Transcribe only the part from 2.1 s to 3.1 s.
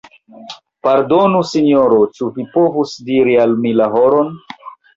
ĉu vi povus